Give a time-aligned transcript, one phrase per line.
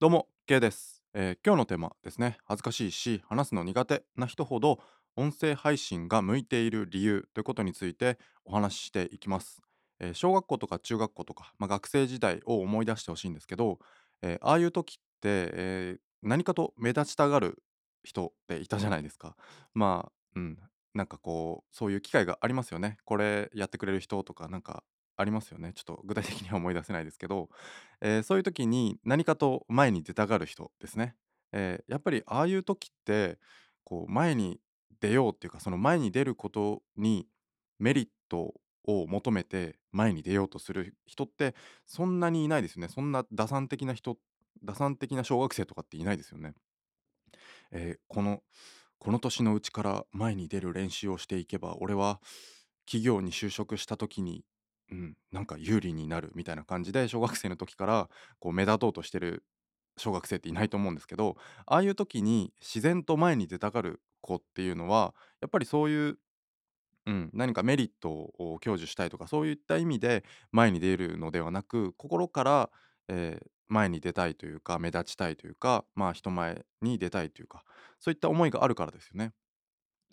[0.00, 2.38] どうも、K です、えー今日のテーマですね。
[2.44, 4.78] 恥ずかしいし、話すの苦手な人ほど
[5.16, 9.60] 音声配信が向いている理由ということについてお話ししていきます。
[9.98, 13.80] えー小学校とか中学校とか、まあ、学生時代を思い出してほしいんですけど、
[14.22, 17.60] えーああいう時って、えー何かと目立ちたがる
[18.04, 19.34] 人っていたじゃないですか。
[19.74, 20.58] まあ、うん、
[20.94, 22.98] なんかこう、そういう機会がありますよね。
[23.04, 24.84] これやってくれる人とかなんか
[25.18, 25.72] ありますよね。
[25.74, 27.50] ちょっと具体的には思い出せないですけど、
[28.00, 31.16] えーそういう時に何かと前に出たがる人ですね。
[31.52, 33.38] えーやっぱりああいう時って
[33.84, 34.60] こう前に
[35.00, 37.28] 出ようっていうかその前に出ることに
[37.78, 38.54] メリット
[38.84, 41.54] を求めて前に出ようとする人って
[41.86, 42.88] そんなにいないですよね。
[42.88, 44.18] そんな打算的な人
[44.62, 46.54] 打算的な小学生とかっていないですよね。
[47.70, 48.42] えーこの
[49.00, 52.20] この年のうちから前に出る練習をしていけば俺は
[52.86, 54.44] 企業に就職した時に、
[54.90, 59.44] うん、なんか有利になるみたいな感じで小学生の時からこう目立とうとしてる
[59.98, 66.18] 小学生っていないと思うんですけどああいう時に自然と前に出たがる子っていうのはやっぱりそういう
[67.06, 72.70] うん、何かメリットを享受したいとかそういった意味で前に出るのではなく心から、
[73.08, 77.64] えー前に出たいというか目立ちたいというかまあ人前に出たいというか
[78.00, 79.32] そういった思いがあるからですよね。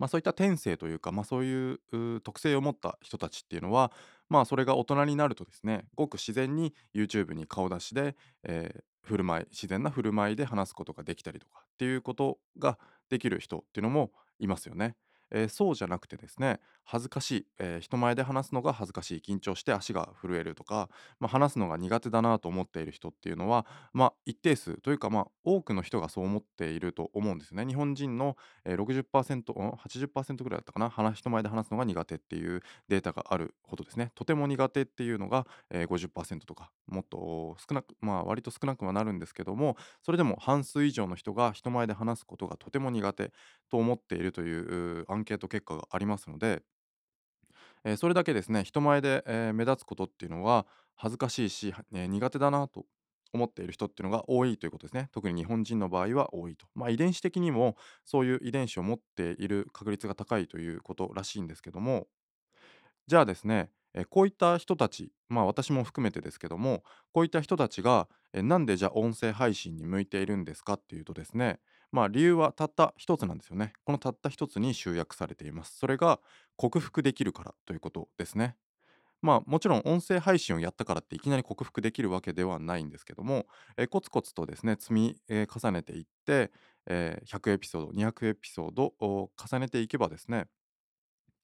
[0.00, 3.92] まあ、そういった天性というか、まあ、そういうう特性を持った人たちっていうのは、
[4.28, 12.78] まあ、それが大人になるとですねごく自然に YouTube に顔出しで、えー振る舞い自然な振る舞いで話すことができたりとかっていうことが
[13.08, 14.94] できる人っていうのもいますよね。
[15.30, 27.64] えーそうじゃなくてですね恥ずかしい、えー人前で話すのが恥ずかしい緊張して足が震えるとか、まあ、話すのが苦手だなと思っている人っていうのは、まあ、一定数というか、まあ、多くの人がそう思っていると思うんですね。
[27.66, 43.32] 日本人のえー、60%80% ぐらいだったかな話人前で話すのが苦手っていうデータがあるほどですねとても苦手っていうのが、えー、50%とかもっと少なくまあ割と少なくはなるんですけどもそれでも半数以上の人が人前で話すことがとても苦手
[43.70, 46.62] と思っているといううアンケート結果がありますので。
[47.84, 50.66] えーそれだけですね人前で、えー目立つことっていうのは
[50.96, 52.86] 恥ずかしいし、はえー苦手だなと
[53.32, 55.08] 思っている人っていうのが多いということですね。
[55.12, 56.66] 特に日本人の場合は多いと。
[56.74, 62.08] まあ遺伝子的にもそういう遺伝子を持っている確率が高いということらしいんですけども。
[63.06, 71.60] じゃあですね、え、こういった人たち、まあ、私も含めてですけども、こういった人たちが、え、なんでじゃあ音声配信に向いているんですかっていうとですね、
[71.92, 73.72] まあ、理由はたった一つなんですよね。
[73.84, 75.76] このたった一つに集約されています。
[75.76, 76.20] それが
[76.56, 78.56] 克服できるからということですね。
[79.22, 83.46] まあ、もちろん音声配信をやったからっていきなり克服できるわけではないんですけども、
[83.78, 86.52] え、コツコツとですね、積み、え、重ねていって、
[86.86, 90.46] えー100エピソード、200エピソードを重ねていけばですね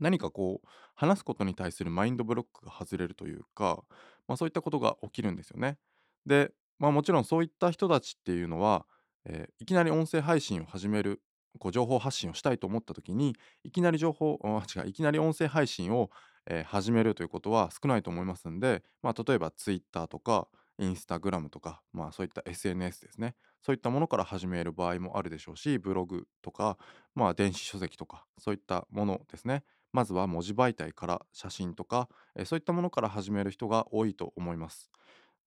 [0.00, 3.82] 何かこう話すことに対するマインドブロックが外れるというか、
[4.28, 5.78] まあ、そういったことが起きるんですよね。
[6.26, 8.86] で、まあ、もちろんそういった人たちっていうのは、
[9.24, 11.22] えーいきなり音声配信を始める
[11.58, 13.34] こう情報発信をしたいと思った時に
[13.64, 16.10] いきなり情報 あ違ういきなり音声配信を、
[16.46, 26.78] えー始めるということは少ないと思いますんで、まあ、例えば Twitter とかインスタグラムとか、まあ、そういった SNS ですねそういったものから始める場合もあるでしょうしブログとか、
[27.14, 34.90] まあ、電子書籍とかそういったものですねまずは文字媒体から写真とか、えーそういったものから始める人が多いと思います。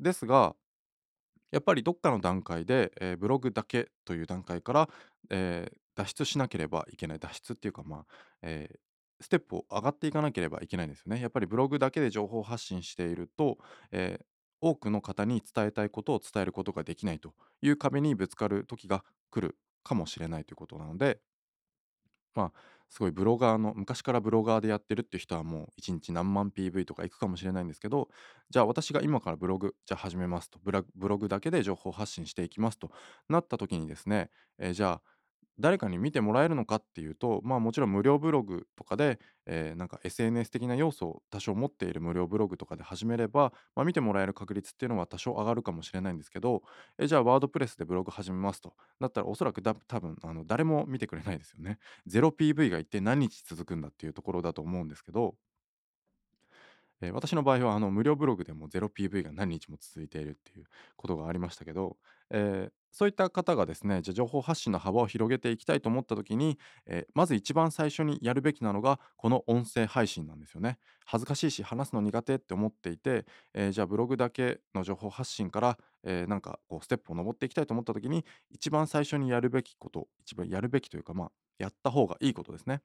[0.00, 0.56] ですが、
[1.52, 4.88] やっぱりどっかの段階で、えーブログだけという段階から、
[5.30, 7.18] えー脱出しなければいけない。
[7.18, 8.06] 脱出っていうか、まあ、
[8.42, 8.78] えー
[9.20, 11.20] ステップを上がっていかなければいけないんですよね。
[11.20, 13.58] やっぱりブログだけで情報発信していると、
[13.92, 14.24] えー
[14.64, 21.20] 多くの方に伝えたいことを伝えることができないという壁にぶつかる時が来るかもしれないということなので、
[22.34, 28.08] まあ、すごいブロガーの昔からブロガーでやってるって人はもう1日何万 PV とかいくかもしれないんですけど
[28.50, 32.90] じゃあ私が今からブログじゃあ始めますとブラブログだけで情報発信していきますと
[33.30, 35.11] なった時にですね、えーじゃあ
[35.58, 46.62] 誰かに見てもらえるのかっていうとまあもちろん無料ブログとかで、えーなんか SNS 的な要素を多少持っている無料ブログとかで始めれば、まあ、見てもらえる確率っていうのは多少上がるかもしれないんですけど、
[46.98, 51.78] えじゃあワードプレスでブログ始めますとなったらおそらくだ多分あの誰も見てくれないですよね。
[52.06, 55.36] 0PV が一体何日続くんだっていうところだと思うんですけど、
[57.02, 60.64] えー私の場合はあの無料ブログでも 0PV が何日も続いているっていう
[60.96, 61.96] ことがありましたけど、
[62.30, 70.78] えーそういった方がですねじゃあ情報発信の幅を広げていきたいと思った時に、えーまず一番最初にやるべきなのがこの音声配信なんですよね。
[71.06, 82.82] 恥ずかしいし話すの苦手って思っていて、えーじゃあブログだけの情報発信から、えーなんかこうステップを登っていきたいと思った時に一番最初にやるべきこと一番やるべきというかまあやった方がいいことですね。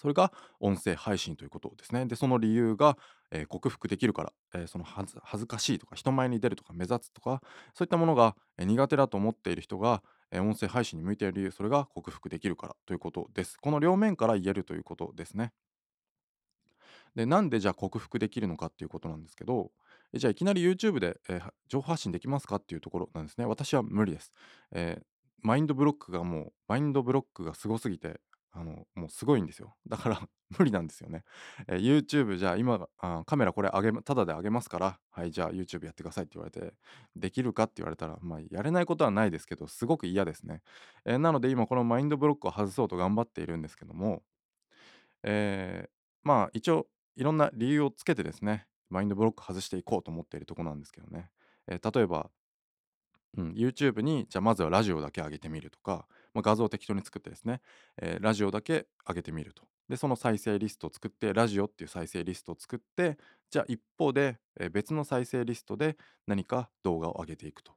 [0.00, 2.06] それが音声配信ということですね。
[2.06, 2.96] で、その理由が、
[3.30, 7.42] えー克服できるから、えーその恥ず恥ずかしいとか、人前に出るとか、目立つとか、
[7.74, 13.58] そういったものが、えー苦手だと思っている人が、え音声配信に向いている理由、それが克服できるからということです。
[13.58, 15.52] この両面から言えるということですね。
[17.14, 19.70] で、なんでじゃあ克服できるのかっていうことなんですけど、
[20.14, 23.44] えじゃあいきなり YouTube で、え情報発信できますかっていうところなんですね。
[23.46, 24.32] 私は無理です。
[24.72, 25.02] え
[25.42, 28.20] マインドブロックがもう、マインドブロックがすごすぎて、
[28.52, 29.76] あの、もうすごいんですよ。
[29.86, 31.24] だから 無理なんですよね。
[31.68, 36.74] えー YouTube じゃあ今あカメラこれ上げただで上げますから、はいじゃあ YouTube やってくださいって言われて、
[37.16, 40.62] できるかって言われたら、まあやれないことはないですけど、すごく嫌ですね。
[41.04, 44.22] えーなので今このマインドブロックを外そうと頑張っているんですけども、
[45.22, 45.90] えー
[46.22, 51.30] まあ、一応いろんな理由をつけてですね、マインドブロック外していこうと思っているところなんですけどね。
[51.68, 52.30] えー例えば、
[53.36, 57.60] うん、YouTube にじゃあまずはラジオだけ上げてみるとか、まあ、画像を適当に作ってですね、
[58.00, 59.68] えーラジオだけ上げてみると。
[59.88, 63.18] で、その再生リストを作って、ラジオっていう再生リストを作って、
[63.50, 65.96] じゃあ一方で、えー別の再生リストで
[66.26, 67.74] 何か動画を上げていくと、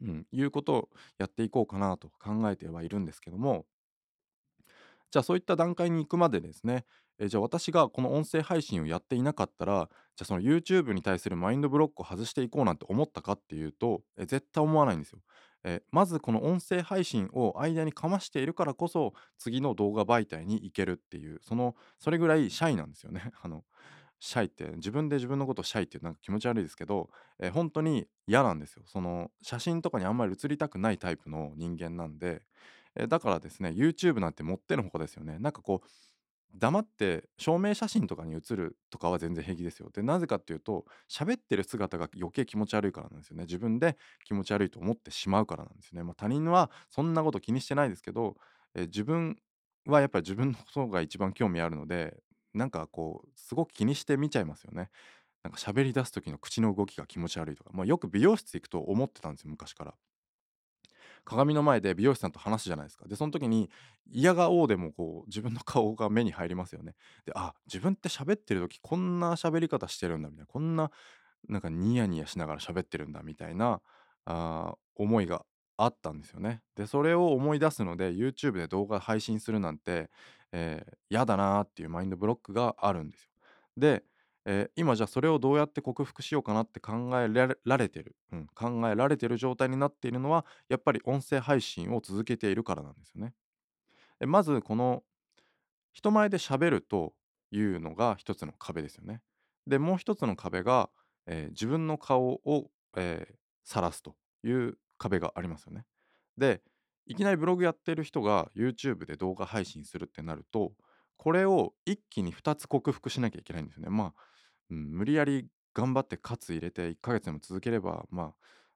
[0.00, 3.66] うん、いうことをやっていこうかなと考えてはいるんですけども、
[5.10, 6.84] じゃあそういった段階に行くまでですね、
[7.18, 15.20] え、じゃあ私がこの音声配信をやっていなかったら、じゃあその YouTube に対するマインドブロックを外していこうなんて思ったかっていうと、え、絶対思わないんですよ。
[15.66, 23.32] え、まずこの音声配信を間にかましているからこそ、次の動画媒体に行けるっていう、そのそれぐらいシャイなんですよね。
[23.42, 23.64] あの、
[24.20, 27.10] シャイって自分で自分のことをシャイってなんか気持ち悪いですけど、
[27.40, 28.84] え、ほんとに嫌なんですよ。
[28.86, 32.42] その写真とかにあんまり写りたくないタイプの人間なんで、
[32.96, 35.38] え、だからですね、YouTube なんてもってのほかですよね。
[35.38, 35.88] なんかこう、
[36.58, 39.90] 黙って証明写真とかに写るとかは全然平気ですよ。
[39.90, 43.44] で、なぜかっていうと、喋ってる姿が余計気持ち悪いからなんですよね。
[43.44, 46.04] 自分で気持ち悪いと思ってしまうからなんですよね。
[46.04, 48.36] まあ、他人はそんなこと気にしてないですけど、
[48.74, 49.36] え、自分
[49.86, 52.16] はやっぱり自分のことが一番興味あるので、
[52.54, 54.90] なんかこう、すごく気にして見ちゃいますよね。
[55.44, 59.94] なんか喋り出す時の口の動きが気持ち悪いとか、まあ、よく美容室行くと思ってたんですよ、昔から。
[61.26, 63.06] 鏡の前で美容師さんと話すじゃないですか。
[63.08, 63.70] で、その時に
[64.10, 66.94] 嫌がおうでもこう自分の顔が目に入りますよね。
[67.26, 70.90] で、あ、自分って喋ってる時こんな喋り方してるんだみたいな、こんな
[71.48, 73.80] なんかニヤニヤしながら喋ってるんだみたいな
[74.24, 75.44] あ思いが
[75.76, 76.62] あったんですよね。
[76.76, 80.10] で、それを思い出すので YouTube で動画配信するなんて、
[80.52, 83.30] えー嫌だなーっていうマインドブロックがあるんですよ。
[83.76, 84.04] で、
[84.46, 87.28] えー今じゃあそれをどうやって克服しようかなって考え
[87.64, 93.34] られてる、うん、考えられてる状態になっているのはやっぱり音声配信を続けているからなんですよね。
[94.20, 95.04] えまずこの
[95.92, 97.14] 人前で喋ると
[97.50, 99.22] いうのが一つの壁ですよね。
[99.66, 100.90] でもう一つの壁が、
[101.26, 103.34] えー自分の顔を、えー
[103.68, 105.86] 晒すという壁がありますよね。
[106.38, 106.62] で
[107.06, 110.72] いきなりブログやってる人が YouTube で動画配信するってなると
[111.16, 113.90] これを一気に2つ克服しなきゃいけないんですよね。
[113.90, 114.22] まあ、
[114.70, 118.34] うん、無理やり頑張って喝入れて1ヶ月でも続ければまあ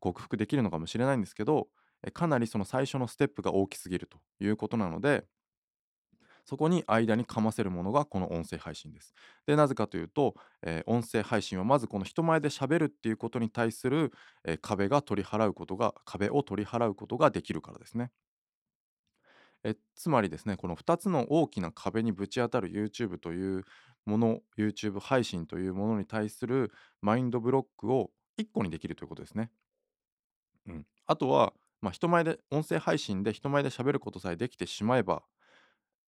[0.00, 1.68] 克服できるのかもしれないんですけど
[2.12, 5.26] かなりその最初のステップが大きすぎるということなので
[6.44, 9.14] そこに間にかませるものがこの音声配信です。
[9.46, 14.12] で、なぜかというと、えー音声配信はまずこの人前で喋るっていうことに対する、
[14.44, 18.10] えー壁が取り払うことが、壁を取り払うことができるからですね。
[19.64, 23.64] えつまりですね、この2つの大きな壁にぶち当たる YouTube という
[24.04, 29.50] もの、YouTube 配信というものに対するマインドブロックを1個にできるということですね。
[30.66, 30.86] うん。
[31.06, 35.24] あとは、まあ、人前で、音声配信で人前で喋ることさえできてしまえば、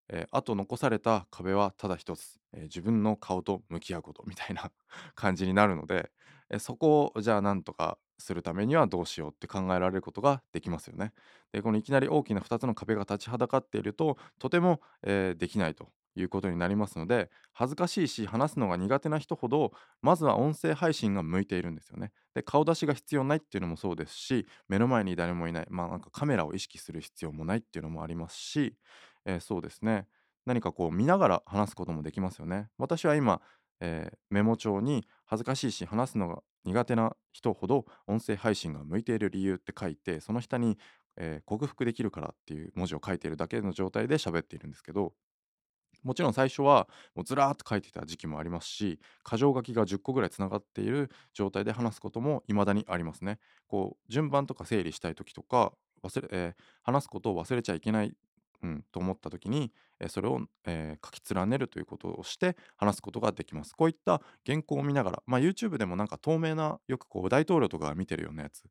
[0.08, 4.72] えーあと残された壁はただ一つ、えー自分の顔と向き合うことみたいな
[5.16, 6.12] 感じになるので、
[6.50, 11.14] えーそこをじゃあなんとかするためにはどうしようって考えられることができますよね。
[11.52, 22.12] でこのいきなり大きな2つの壁が立ちはだかっているととても、えーできないということになりますので恥ずかしいし話すのが苦手な人ほどまずは音声配信が向いているんですよね。
[22.34, 28.76] で顔出しが必要ないっていうのもそうですし目の前に誰もいないまあなんかカメラを意識する必要もないっていうのもありますし
[29.24, 30.06] えーそうですね。
[30.46, 32.68] 何かこう見ながら話すこともできますよね。
[32.78, 33.40] 私は今、
[33.80, 40.78] えーメモ帳に恥ずかしいし話すのが苦手な人ほど音声配信が向いている理由って書いてその下に、
[41.16, 45.14] えー克服できるからっていう文字を書いているだけの状態で喋っているんですけど
[46.04, 53.38] もちろん最初はもうずらーっと書いてた時期もありますし箇条書きが10個ぐらいつながっている状態で話すことも未だにありますね。
[53.66, 58.14] こう順番とか整理したい時とか忘れ、えー話すことを忘れちゃいけない
[58.62, 63.74] うん、と思った時に、えーそれを、えー書き連ねるということをして話すことができます。
[63.74, 68.62] こういった原稿を見ながら、まあ、YouTube でもなんか透明なよくこう大統領とかが見てるようなやつ、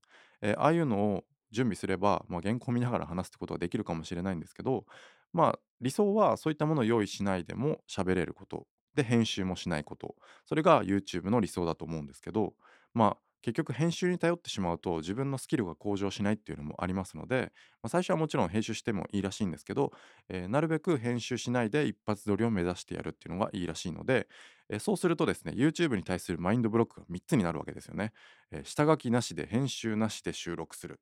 [0.41, 4.85] えああいうのを準備すれば、まあ、原稿を見ながら話すってことができるかもしれないんですけど
[5.33, 10.15] まあ理想はそういったものを用意しないでも喋れることで編集もしないこと。
[10.45, 12.53] それが YouTube の理想だと思うんですけど
[12.93, 19.91] まあ結局編集に頼ってしまうと自分のスキルが向上しないっていうのもありますので、まあ、最初はもちろん編集してもいいらしいんですけど、
[20.29, 24.27] えーなるべく編集しないで一発撮りを目指してやるっていうのがいいらしいので、
[24.69, 28.13] えーそうするとですね YouTube に対するマインドブロックが3つになるわけですよね。
[28.51, 31.01] えー下書きなしで編集なしで収録する。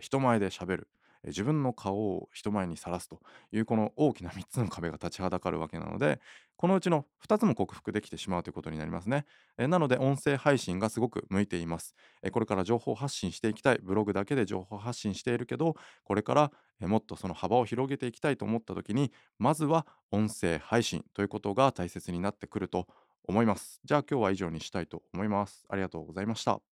[0.00, 0.88] 人前で喋る。
[1.24, 3.20] 自分の顔を人前にさらすと
[3.52, 6.20] いうこの大きな3つの壁が立ちはだかるわけなので
[6.56, 9.24] このうちの2つも克服できてしまうということになりますね。
[9.58, 11.94] えなので音声配信がすごく向いています。
[12.22, 15.74] えこれから情報発信していきたいブログだけで情報発信しているけど
[16.04, 22.86] これからえもっとその幅を広げていきたいと思った時にまずは音声配信ということが大切になってくると
[23.24, 23.80] 思います。
[23.84, 25.64] じゃあ今日は以上にしたいと思います。
[25.68, 26.71] ありがとうございました。